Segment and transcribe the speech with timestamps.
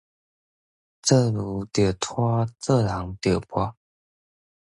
[0.03, 0.05] 做
[1.29, 3.75] 牛著拖，做人著磨